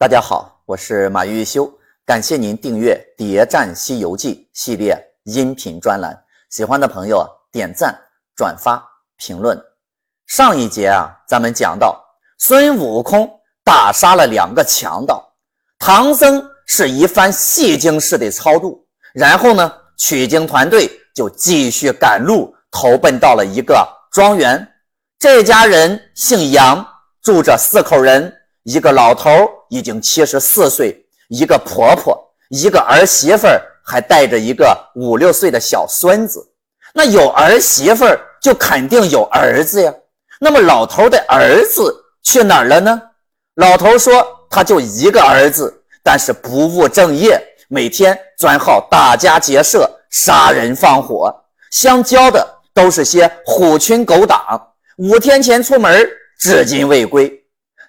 [0.00, 1.68] 大家好，我是马玉修，
[2.06, 6.16] 感谢您订阅《谍战西游记》系列音频专栏。
[6.50, 7.92] 喜欢的朋友点赞、
[8.36, 8.80] 转发、
[9.16, 9.60] 评论。
[10.28, 12.00] 上一节啊，咱们讲到
[12.38, 13.28] 孙悟空
[13.64, 15.28] 打杀了两个强盗，
[15.80, 24.64] 唐僧是一番戏精式的超度，然后呢，取经团队就继续赶路，投奔到了一个庄园。
[25.18, 26.86] 这家人姓杨，
[27.20, 28.32] 住着四口人。
[28.68, 29.30] 一个老头
[29.70, 36.46] 已经七十四岁，一个婆婆，一个儿媳妇儿，还带着一个五六岁的小孙子。
[36.92, 39.94] 那有儿媳妇儿，就肯定有儿子呀。
[40.38, 43.00] 那么老头的儿子去哪儿了呢？
[43.54, 51.34] 老头说，他就一个儿子，但是不务正业，每天专好打家劫舍、杀人放火，
[51.70, 54.38] 相交的都是些虎群狗党。
[54.98, 56.06] 五天前出门，
[56.38, 57.32] 至今未归。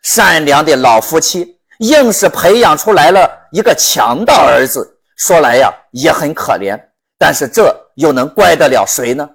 [0.04, 6.80] 善良的老夫妻硬是培养出来了一个强盗儿子，说来呀也很可怜，
[7.18, 9.30] 但是这又能怪得了谁呢？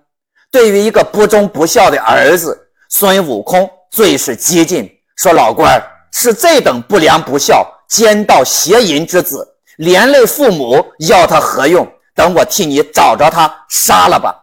[0.50, 2.56] 对于一个不忠不孝的儿子，
[2.88, 9.46] 孙悟空最是激进，说：“老官是这等不良不孝、奸盗邪淫之子，
[9.78, 11.86] 连累父母，要他何用？
[12.14, 14.34] 等我替你找着他，杀了吧！”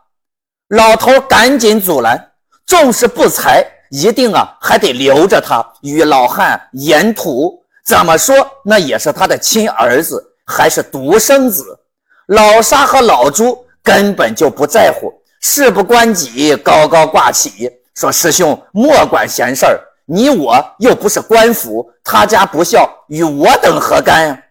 [0.70, 2.32] 老头赶紧阻拦，
[2.66, 3.66] 纵是不才。
[3.92, 7.62] 一定啊，还得留着他与老汉沿途。
[7.86, 11.78] 怎么说，那也是他的亲儿子，还是独生子。
[12.28, 24.42] 老沙和老朱根本就不在乎，事不关己，高高挂起，说：“师兄莫管闲事儿，你我又不是官府，他家不孝，与我等何干呀？”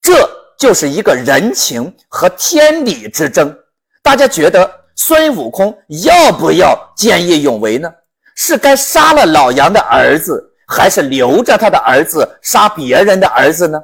[0.00, 0.26] 这
[0.58, 3.54] 就是一个人情和天理之争。
[4.02, 7.92] 大家觉得孙悟空要不要见义勇为呢？
[8.34, 13.80] 是该杀了老杨的儿子，还是留着他的儿子杀别人的儿子呢？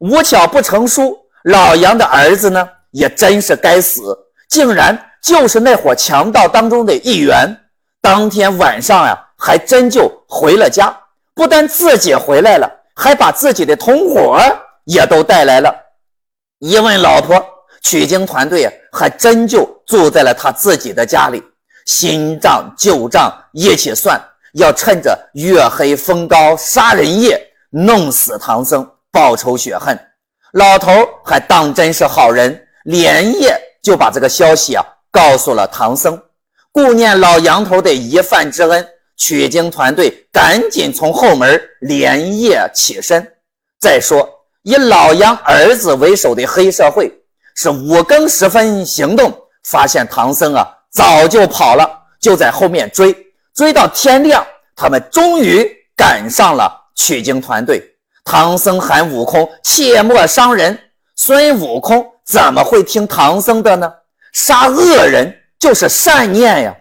[0.00, 4.16] 无巧不成书，老杨的儿子呢，也真是该死，
[4.48, 7.56] 竟然就是那伙强盗当中的一员。
[8.00, 10.96] 当天晚上呀，还真就回了家，
[11.34, 14.38] 不但自己回来了，还把自己的同伙
[14.84, 15.74] 也都带来了。
[16.60, 17.44] 一问老婆，
[17.82, 21.42] 取经团队还真就住在了他自己的家里。
[21.88, 24.20] 新账旧账一起算，
[24.52, 27.40] 要趁着月黑风高杀人夜
[27.70, 29.98] 弄死唐僧，报仇雪恨。
[30.52, 30.92] 老头
[31.24, 36.20] 还当真是好人，连夜就把这个消息啊告诉了唐僧。
[36.70, 43.26] 顾念老杨头的一饭之恩，取经团队赶紧从后门连夜起身。
[43.80, 44.28] 再说，
[44.62, 47.10] 以老杨儿子为首的黑社会
[47.56, 49.34] 是五更时分行动，
[49.64, 50.74] 发现唐僧啊。
[50.90, 51.88] 早就跑了，
[52.20, 53.14] 就在后面追，
[53.54, 54.44] 追到天亮，
[54.74, 57.82] 他们终于赶上了取经团队。
[58.24, 60.78] 唐僧喊悟空切莫伤人，
[61.16, 63.92] 孙悟空怎么会听唐僧的呢？
[64.32, 66.74] 杀恶人就是善念呀！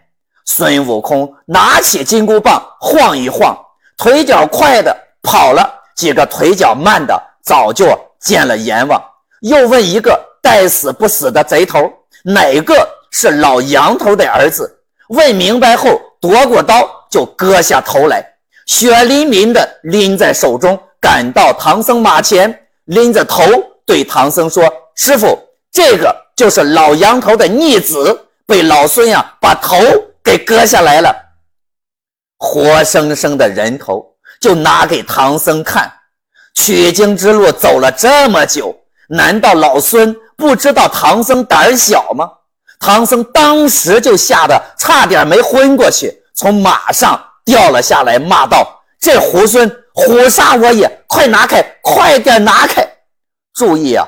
[0.46, 3.58] 孙悟空拿起金箍棒晃一晃，
[3.98, 7.88] 腿脚快的跑了，几个腿脚慢的早就
[8.20, 9.02] 见了阎王。
[9.42, 11.92] 又问一个待死不死的贼头，
[12.24, 12.97] 哪个？
[13.20, 14.80] 是老杨头的儿子，
[15.10, 18.24] 问明白后，夺过刀就割下头来，
[18.68, 23.44] 血淋淋的拎在手中，赶到唐僧马前，拎着头
[23.88, 25.36] 对唐僧说：“师傅，
[25.72, 29.76] 这个就是老杨头的逆子，被老孙呀把头
[30.24, 31.12] 给割下来了，
[32.38, 34.06] 活生生的人头
[34.40, 35.92] 就拿给唐僧看。
[36.54, 38.80] 取经之路走了这么久，
[39.10, 42.30] 难道老孙不知道唐僧胆小吗？”
[42.80, 50.90] 唐僧当时就吓得差点没昏过去，从马上掉了下来，骂道：“这猢狲，虎杀我也！
[51.08, 52.88] 快拿开，快点拿开！”
[53.56, 54.08] 注意啊，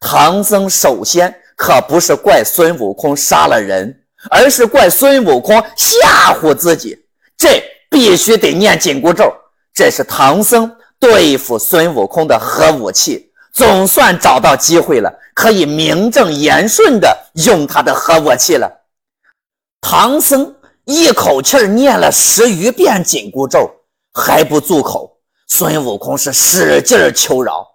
[0.00, 3.94] 唐僧首先可不是怪孙悟空杀了人，
[4.30, 6.98] 而是怪孙悟空吓唬自己。
[7.36, 9.32] 这必须得念紧箍咒，
[9.72, 13.27] 这是唐僧对付孙悟空的核武器。
[13.58, 18.70] 总算找到机会了，可以名正言顺的用他的核武器了。
[19.80, 23.68] 唐僧一口气念了十余遍紧箍咒，
[24.14, 25.18] 还不住口。
[25.48, 27.66] 孙悟空是使劲求饶。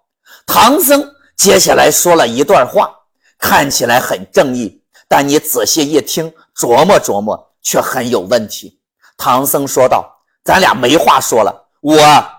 [0.46, 2.90] 唐僧接下来说了一段话，
[3.38, 8.80] 看起来很正义，但你仔细一听，琢磨琢磨，却很有问题。
[9.18, 10.10] 唐僧说道
[10.44, 11.98] ：“咱俩没话说了，我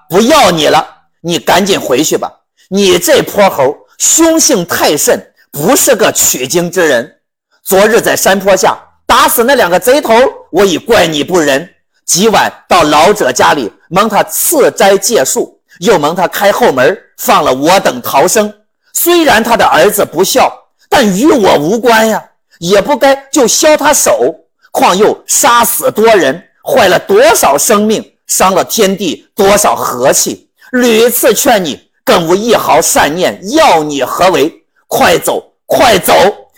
[0.09, 0.83] 不要你了，
[1.21, 2.31] 你赶紧回去吧。”
[2.69, 7.17] 你这泼猴，凶性太甚，不是个取经之人。
[7.63, 10.13] 昨日在山坡下打死那两个贼头，
[10.51, 11.69] 我已怪你不仁。
[12.05, 18.51] 今晚到老者家里蒙他赐斋借宿，又蒙他开后门，放了我等逃生。
[18.93, 20.51] 虽然他的儿子不孝，
[20.89, 22.23] 但与我无关呀，
[22.59, 24.35] 也不该就削他手。
[24.71, 30.49] 况又杀死多人，坏了多少生命，伤了天地多少和气。
[30.71, 34.63] 屡次劝你，更无一毫善念，要你何为？
[34.87, 36.13] 快走，快走，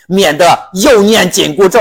[0.06, 1.80] 免得又念紧箍咒。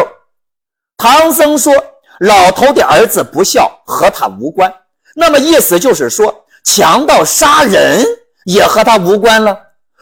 [0.95, 1.73] 唐僧说
[2.21, 4.73] ：“老头的儿子不孝，和他无关。
[5.13, 8.03] 那么意思就是说，强盗杀人
[8.45, 9.55] 也和他无关了。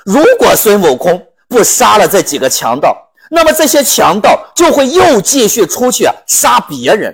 [0.06, 2.95] 如果孙悟空不杀了这几个强盗，
[3.31, 7.13] 那么这些强盗就会又继续出去杀别人。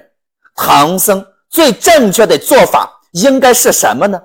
[0.56, 4.21] 唐僧最正确的做法应该是什么呢？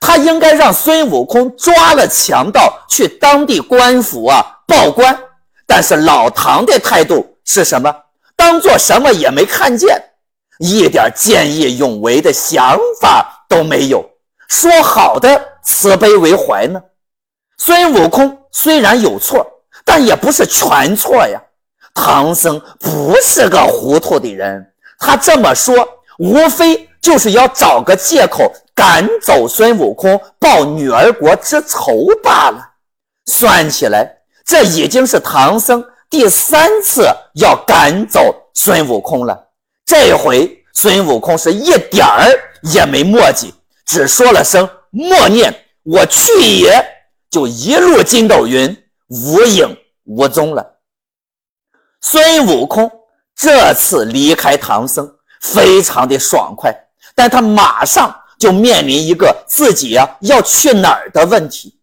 [0.00, 5.18] 他应该让孙悟空抓了强盗去当地官府啊报官。
[5.66, 7.94] 但是老唐的态度是什么？
[8.36, 10.02] 当做什么也没看见，
[10.58, 14.08] 一点见义勇为的想法都没有。
[14.48, 16.80] 说好的慈悲为怀呢？
[17.58, 19.46] 孙悟空虽然有错。
[19.84, 21.40] 但也不是全错呀，
[21.94, 24.62] 唐僧不是个糊涂的人，
[24.98, 25.74] 他这么说
[26.18, 32.64] 无非就是要找个借口赶走孙悟空，报女儿国之仇罢了。
[33.26, 34.08] 算起来，
[34.46, 39.36] 这已经是唐僧第三次要赶走孙悟空了。
[39.84, 42.30] 这回孙悟空是一点儿
[42.62, 43.52] 也没墨迹，
[43.84, 45.52] 只说了声默念，
[45.82, 46.80] 我去也，
[47.32, 48.84] 就一路筋斗云。
[49.08, 50.64] 无影无踪了。
[52.00, 52.88] 孙悟空
[53.34, 55.10] 这次离开唐僧，
[55.40, 56.72] 非常的爽快，
[57.14, 61.78] 但他马上就面临一个自己呀要去哪儿的问题。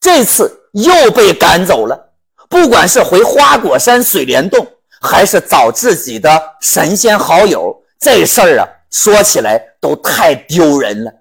[0.00, 2.10] 这次又被赶走了，
[2.48, 4.66] 不管是回花果山水帘洞，
[5.00, 11.12] 还是找自己的神仙好友，这事儿啊说起来都太丢人了，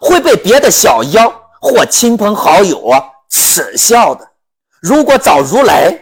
[0.00, 4.26] 会被别的小妖或亲朋好友啊耻笑的。
[4.80, 5.94] 如果找如来，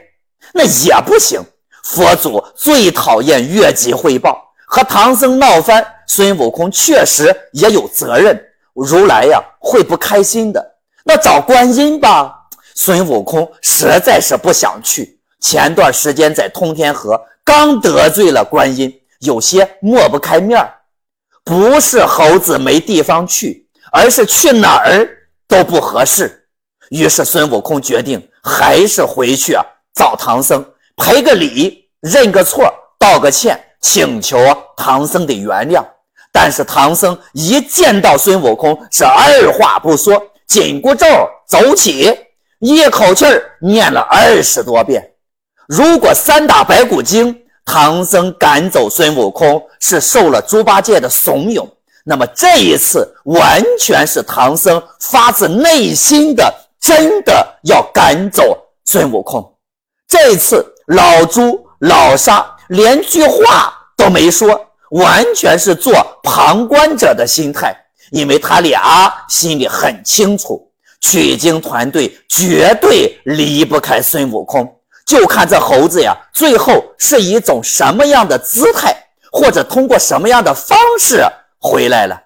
[0.54, 1.40] 那也不行。
[1.84, 8.38] 佛祖最讨厌越级汇报，和唐僧闹翻，孙悟空确实也有责任。
[8.74, 10.74] 如来呀，会不开心的。
[11.04, 12.34] 那找观音吧，
[12.74, 15.18] 孙悟空实在是不想去。
[15.40, 20.70] 前段时间在通天河刚得罪了观音，有些抹不开面儿。
[21.44, 25.08] 不是猴子没地方去，而是去哪儿
[25.48, 26.44] 都不合适。
[26.90, 29.64] 于是孙悟空决定还是回去啊，
[29.94, 30.62] 找唐僧
[30.94, 34.38] 赔个礼，认个错，道个歉，请求
[34.76, 35.82] 唐僧的原谅。
[36.32, 41.06] 但是唐僧一见到孙悟空，是二话不说，紧箍咒
[41.46, 42.12] 走起，
[42.60, 43.26] 一口气
[43.60, 45.12] 念了二十多遍。
[45.68, 51.68] 如果三打白骨精，唐僧赶走孙悟空是受了猪八戒的怂恿，
[52.04, 56.52] 那么这一次完全是唐僧发自内心的。
[56.82, 59.54] 真的要赶走孙悟空，
[60.08, 64.60] 这次老朱老沙连句话都没说，
[64.92, 65.92] 完全是做
[66.22, 67.76] 旁观者的心态，
[68.10, 70.66] 因为他俩心里很清楚，
[71.00, 74.66] 取经团队绝对离不开孙悟空，
[75.06, 78.96] 就看这猴子呀，最后是以一种什么样的姿态，
[79.30, 81.22] 或者通过什么样的方式
[81.58, 82.22] 回来了。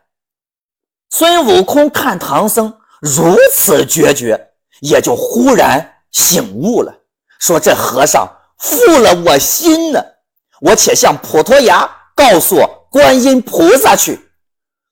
[1.11, 2.73] 孙悟空看唐僧。
[3.03, 4.41] 如此决绝，
[4.81, 6.93] 也就忽然醒悟了，
[7.39, 8.27] 说：“这和尚
[8.59, 10.03] 负了我心呢，
[10.63, 14.19] 我且向普陀崖告诉观音菩萨去。”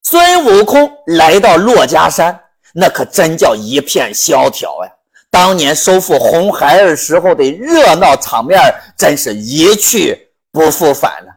[0.07, 2.39] 孙悟空来到珞珈山，
[2.75, 4.91] 那可真叫一片萧条呀！
[5.31, 8.61] 当年收复红孩儿时候的热闹场面，
[8.97, 11.33] 真是一去不复返了。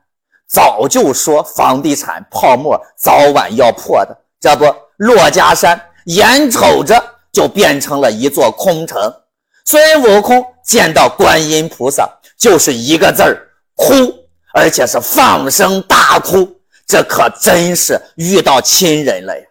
[0.47, 4.65] 早就说房地产泡沫早晚要破的，这不，
[4.97, 5.81] 珞珈山。
[6.05, 7.03] 眼瞅着
[7.33, 9.13] 就变成了一座空城，
[9.65, 13.93] 孙悟空见到观音菩萨就是一个字儿哭，
[14.53, 16.47] 而且是放声大哭，
[16.87, 19.45] 这可真是遇到亲人了呀！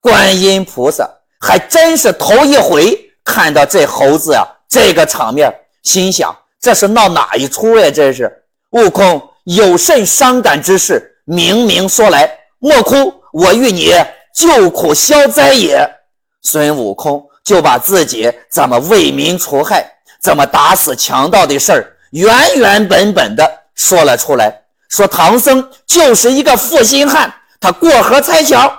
[0.00, 1.08] 观音菩萨
[1.40, 7.90] 还真是头一回看到这猴子啊，这个场面，心想这是闹哪一出呀？
[7.90, 13.92] 这是悟空有甚伤感之事，明明说来，莫哭，我与你。
[14.34, 15.86] 救苦消灾也，
[16.40, 19.86] 孙悟空就把自己怎么为民除害、
[20.22, 23.46] 怎么打死强盗的事儿原原本本的
[23.82, 24.62] 说了出来。
[24.88, 28.72] 说唐僧就是一个负心汉，他过河拆桥。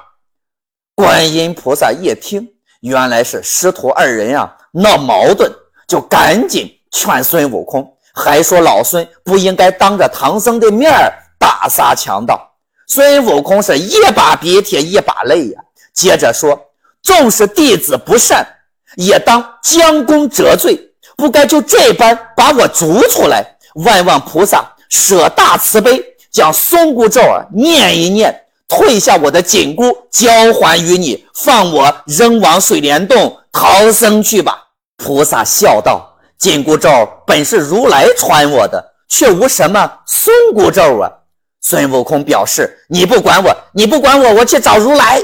[0.96, 2.48] 观音菩萨一听，
[2.82, 5.52] 原来是师徒二人啊闹矛盾，
[5.88, 10.92] 就赶紧劝孙悟空，还说老孙不应该当着唐僧的面
[11.40, 12.40] 打杀强盗。
[12.88, 15.62] 孙悟空是一把鼻涕一把泪呀，
[15.94, 16.58] 接着说
[17.02, 18.46] ：“纵使弟子不善，
[18.98, 20.80] 也当将功折罪，
[21.18, 23.44] 不该就这般把我逐出来。
[23.76, 26.00] 万望菩萨舍大慈悲，
[26.32, 34.68] 将松箍咒啊念一念，退下我的紧箍，交还于你，放我扔往水帘洞逃生去吧。
[34.98, 36.90] 菩萨笑道：“紧箍咒
[37.26, 41.12] 本是如来传我的，却无什么松箍咒啊。”
[41.60, 45.20] 孙悟空表示：“你不管我，你不管我，我去找如来。”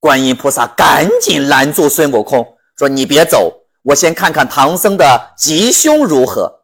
[0.00, 2.46] 观音菩萨赶紧拦住孙悟空，
[2.78, 6.60] 说：“你别走，我先看看唐僧的吉凶如何。”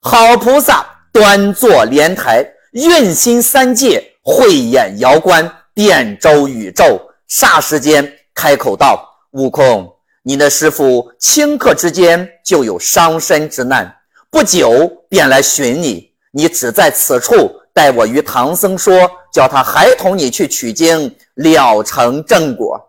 [0.00, 7.00] 好菩萨端坐莲台，运心三界，慧眼遥观遍周宇宙。
[7.30, 9.88] 霎时间开口道：“悟空，
[10.24, 13.94] 你的师傅顷刻之间就有伤身之难，
[14.28, 16.10] 不久便来寻你。
[16.32, 22.80] 你只在此处。”待我与唐僧说，叫他还同你去取经，了成正果。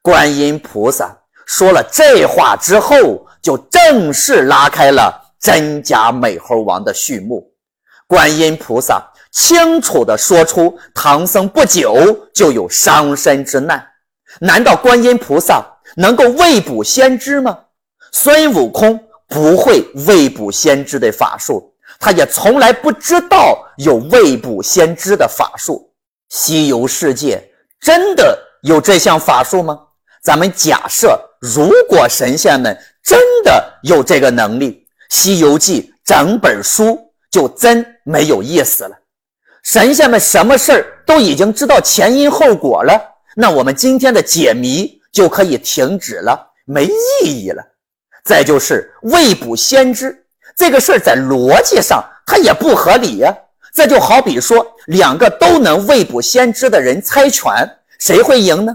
[0.00, 1.14] 观音菩萨
[1.46, 7.52] 说了这话之后，就正式拉开了真假美猴王的序幕。
[8.06, 13.84] 观音菩萨清楚地说出，唐僧不久就有伤身之难。
[14.40, 15.64] 难道观音菩萨
[15.96, 17.58] 能够未卜先知吗？
[18.12, 21.74] 孙悟空不会未卜先知的法术。
[21.98, 25.92] 他也从来不知道有未卜先知的法术。
[26.28, 27.42] 西游世界
[27.80, 29.78] 真的有这项法术吗？
[30.22, 34.70] 咱们假设，如果神仙们真的有这个能力，
[35.12, 36.98] 《西游记》整本书
[37.30, 38.96] 就真没有意思了。
[39.62, 42.98] 神仙们什么事儿都已经知道前因后果了，
[43.36, 47.62] 那我们今天的解谜就可以停止了，没意义了。
[48.24, 50.24] 再就是未卜先知。
[50.56, 53.36] 这个事儿在逻辑上它也不合理呀，
[53.74, 57.52] 这就好比说两个都能未卜先知的人猜拳，
[57.98, 58.74] 谁会赢呢？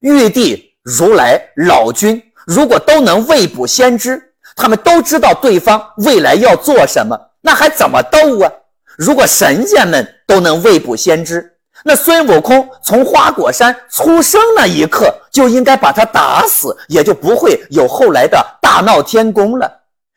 [0.00, 4.25] 玉帝、如来、老君如果都能未卜先知，
[4.56, 8.50] 他们都知道对方未来要做什么，那还怎么斗啊？
[8.96, 11.52] 如果神仙们都能未卜先知，
[11.84, 19.70] 那孙悟空从花果山出生那一刻就应该把他打死，也就不会有后来的大闹天宫了。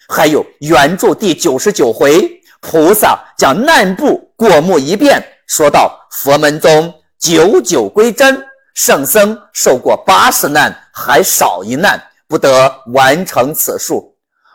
[0.08, 8.42] 还有原著第九十九回，菩萨将难部过目一遍，说道：“佛门中九九归真，
[8.74, 14.09] 圣僧受过八十难，还少一难，不得完成此数。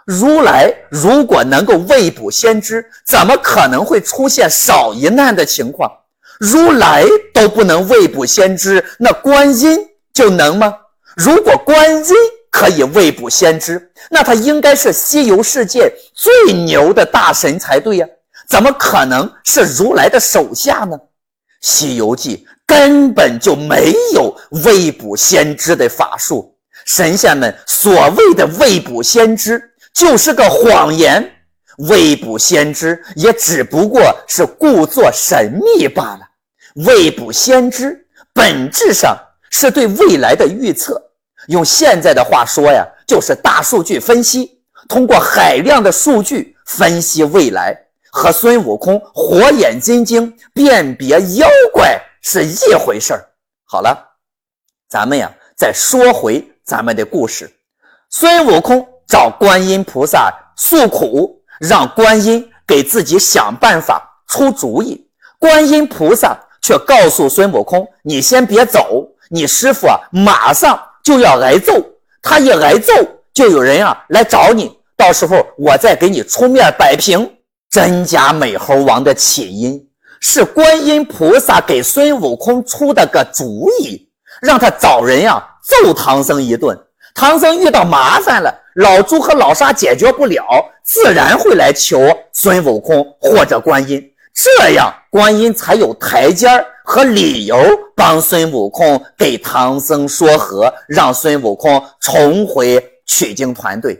[0.07, 5.91] 如来如果能够未卜先知，怎么可能会出现少一难的情况？
[6.39, 9.79] 如来都不能未卜先知，那观音
[10.13, 10.75] 就能吗？
[11.17, 12.15] 如果观音……
[12.51, 18.07] 可以未卜先知，那他应该是西游世界最牛的大神才对呀，
[18.49, 20.97] 怎么可能是如来的手下呢？
[21.63, 24.33] 西游记根本就没有
[24.65, 29.61] 未卜先知的法术，神仙们所谓的未卜先知
[29.95, 31.33] 就是个谎言，
[31.79, 36.29] 未卜先知也只不过是故作神秘罢了。
[36.85, 39.17] 未卜先知本质上
[39.51, 41.01] 是对未来的预测。
[41.49, 47.79] 用现在的话说呀，就是大数据分析，通过海量的数据分析未来，
[48.11, 53.29] 和孙悟空火眼金睛辨别妖怪是一回事儿。
[53.65, 53.97] 好了，
[54.89, 57.49] 咱们呀再说回咱们的故事。
[58.11, 65.07] 孙悟空找观音菩萨诉苦，让观音给自己想办法出主意。
[65.39, 71.75] 观音菩萨却告诉孙悟空：“你先别走，你师傅啊马上。”就要挨揍，
[72.23, 72.91] 他一挨揍，
[73.35, 77.31] 就有人啊来找你，到时候我再给你出面摆平。
[77.69, 79.87] 真假美猴王的起因
[80.19, 84.09] 是观音菩萨给孙悟空出的个主意，
[84.41, 86.75] 让他找人呀揍唐僧一顿。
[87.15, 90.45] 唐僧遇到麻烦了，老朱和老沙解决不了，
[90.83, 91.99] 自然会来求
[92.33, 94.03] 孙悟空或者观音，
[94.35, 96.65] 这样观音才有台阶儿。
[96.87, 97.57] 和理由
[97.97, 103.99] 帮孙悟空给唐僧说和，让孙悟空重回取经团队。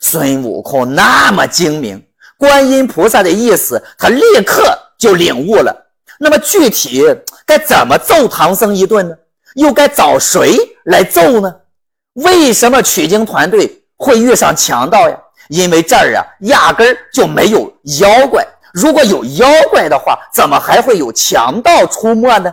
[0.00, 2.02] 孙悟空那么精明，
[2.38, 4.62] 观音菩萨的意思他立刻
[4.98, 5.76] 就领悟了。
[6.18, 7.02] 那么具体
[7.44, 9.14] 该怎么揍唐僧一顿呢？
[9.56, 11.54] 又该找谁来揍呢？
[12.14, 15.16] 为什么取经团队会遇上强盗呀？
[15.48, 18.44] 因为这儿啊，压根儿就没有妖怪。
[18.72, 22.52] 如果有妖怪的话，怎么还会有强盗出没呢？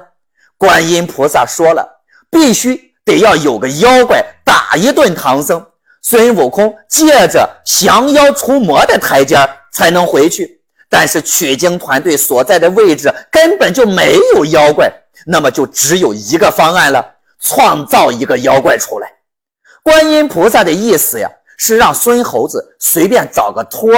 [0.57, 5.65] 观音菩萨说了，必须得要有个妖怪打一顿唐僧，
[6.03, 9.37] 孙悟空借着降妖除魔的台阶
[9.71, 10.61] 才能回去。
[10.87, 14.91] 但是取经团队所在的位置根本就没有妖怪，
[15.25, 17.03] 那么就只有一个方案了：
[17.39, 19.09] 创造一个妖怪出来。
[19.81, 21.29] 观音菩萨的意思呀，
[21.59, 23.91] 是让孙猴子随便找个托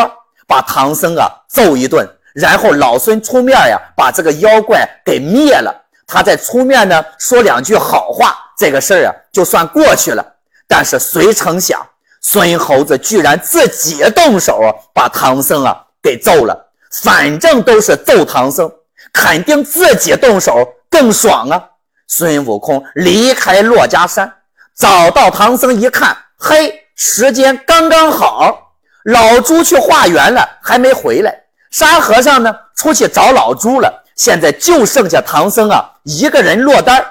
[0.46, 5.74] 把唐僧啊揍一顿，然后老孙出面呀，把这个妖怪给灭了。
[6.06, 10.26] 他再出面呢，说两句好话，这个事儿啊就算过去了。
[10.68, 11.80] 但是谁成想，
[12.20, 14.60] 孙猴子居然自己动手
[14.94, 16.68] 把唐僧啊给揍了。
[17.04, 18.70] 反正都是揍唐僧，
[19.14, 21.64] 肯定自己动手更爽啊！
[22.08, 24.30] 孙悟空离开珞珈山，
[24.76, 28.74] 找到唐僧一看，嘿，时间刚刚好，
[29.06, 31.36] 老朱去化缘了，还没回来。
[31.72, 34.04] 沙和尚呢，出去找老朱了。
[34.16, 37.04] 现在就剩下唐僧啊一个人落单。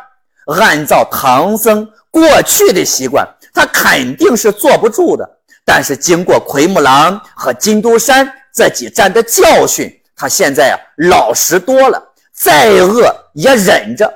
[0.60, 5.28] 按照唐僧过去的习惯，他肯定是坐不住的。
[5.64, 8.32] 但是经过奎木狼和金都山。
[8.52, 10.76] 这几战的教训，他现在啊
[11.08, 14.12] 老实多了，再饿也忍着。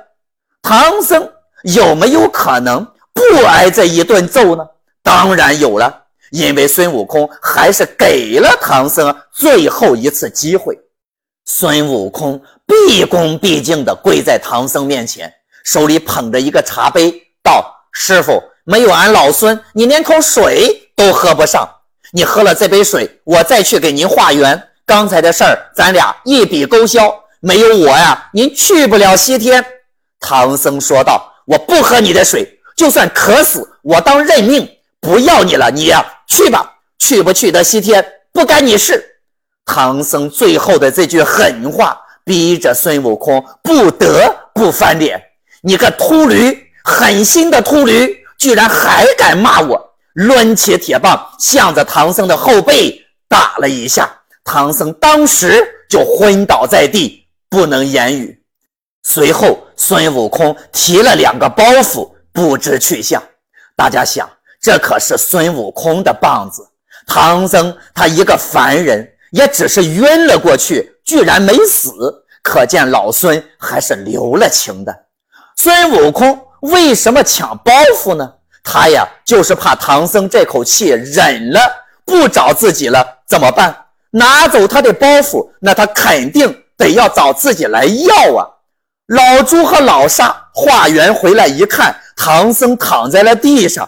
[0.61, 1.31] 唐僧
[1.63, 4.67] 有没有可能不挨这一顿揍呢？
[5.05, 10.75] 当然有了，因为孙悟空还是给了唐僧最后一次机会。
[11.45, 15.31] 孙悟空毕恭毕敬地跪在唐僧面前，
[15.63, 21.69] 手里捧着一个茶杯，道：“师傅，没有俺老孙，你连口水都喝不上。”
[22.11, 24.69] 你喝了这杯水，我再去给您化缘。
[24.87, 27.13] 刚才的事儿，咱俩一笔勾销。
[27.41, 29.63] 没有我呀，您去不了西天。
[30.19, 34.67] 唐僧说道：“我不喝你的水，就算渴死，我当认命，
[35.05, 35.69] 不要你了。
[35.69, 39.21] 你呀，去吧，去不去得西天，不干你事。”
[39.63, 45.21] 唐僧最后的这句狠话，逼着孙悟空不得不翻脸。
[45.61, 49.93] 你个秃驴，狠心的秃驴，居然还敢骂我！
[50.13, 54.09] 抡起铁棒，向着唐僧的后背打了一下，
[54.43, 58.41] 唐僧当时就昏倒在地，不能言语。
[59.03, 63.21] 随后，孙悟空提了两个包袱，不知去向。
[63.75, 64.29] 大家想，
[64.65, 66.67] 这可是孙悟空的棒子，
[67.05, 71.91] 唐僧他一个凡人，也只是晕了过去，居然没死，
[72.41, 74.91] 可见老孙还是留了情的。
[75.55, 78.33] 孙悟空为什么抢包袱呢？
[78.63, 81.59] 他呀，就是怕唐僧这口气忍了，
[82.03, 83.85] 不找自己了怎么办？
[84.09, 88.49] 拿走他的包袱，那他肯定得要找自己来要啊！
[89.09, 93.87] 老猪和老沙化缘回来一看，唐僧躺在了地上，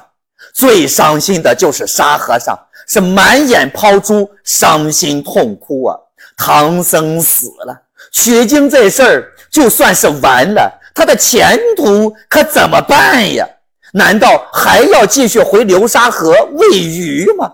[0.58, 5.96] 最伤心的就是沙和尚，是满眼抛珠，伤心痛哭啊！
[6.36, 7.80] 唐僧死了，
[8.12, 13.48] 取经这事儿就算是完了，他的前途可怎么办呀？
[13.94, 17.54] 难道还要继续回流沙河喂鱼吗？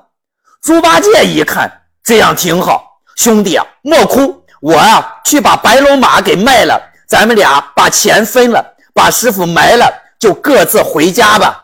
[0.61, 1.69] 猪八戒一看
[2.05, 11.62] 这样挺好，兄弟啊，莫哭，我啊去把白龙马给卖了，咱们俩把钱分了，把师傅埋了，就各自回家吧。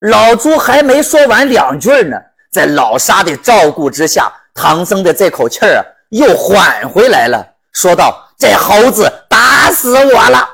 [0.00, 2.16] 老朱还没说完两句呢，
[2.52, 10.48] 在老沙的照顾之下，唐僧的这口气儿啊又缓回来了，说道：“这猴子打死我了！”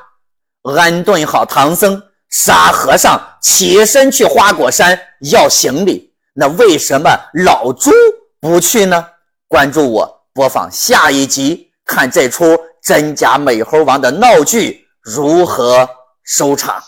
[0.76, 2.02] 安顿好唐僧。
[2.30, 4.98] 沙和尚起身去花果山
[5.30, 7.08] 要行李，那为什么
[7.44, 7.92] 老朱
[8.40, 9.06] 不去呢？
[9.46, 15.88] 关注我，播放下一集，看这出真假美猴王的闹剧如何
[16.24, 16.82] 收场。